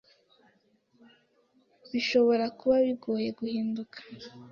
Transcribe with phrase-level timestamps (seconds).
[1.91, 3.97] bishobora kuba bigoye guhinduka,